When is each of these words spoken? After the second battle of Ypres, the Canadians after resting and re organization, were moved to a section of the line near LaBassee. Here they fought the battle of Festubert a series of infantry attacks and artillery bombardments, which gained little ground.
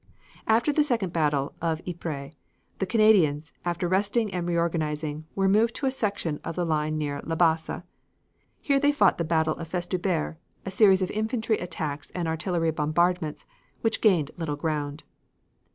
After 0.47 0.73
the 0.73 0.83
second 0.83 1.13
battle 1.13 1.53
of 1.61 1.79
Ypres, 1.87 2.33
the 2.79 2.87
Canadians 2.87 3.53
after 3.63 3.87
resting 3.87 4.33
and 4.33 4.47
re 4.47 4.57
organization, 4.57 5.25
were 5.35 5.47
moved 5.47 5.75
to 5.75 5.85
a 5.85 5.91
section 5.91 6.39
of 6.43 6.55
the 6.55 6.65
line 6.65 6.97
near 6.97 7.21
LaBassee. 7.21 7.83
Here 8.59 8.79
they 8.79 8.91
fought 8.91 9.19
the 9.19 9.23
battle 9.23 9.53
of 9.57 9.67
Festubert 9.69 10.37
a 10.65 10.71
series 10.71 11.03
of 11.03 11.11
infantry 11.11 11.59
attacks 11.59 12.09
and 12.15 12.27
artillery 12.27 12.71
bombardments, 12.71 13.45
which 13.81 14.01
gained 14.01 14.31
little 14.39 14.55
ground. 14.55 15.03